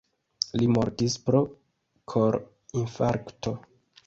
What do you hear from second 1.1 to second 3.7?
pro kor-infarkto.